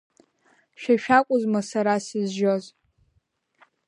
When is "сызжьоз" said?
2.05-2.63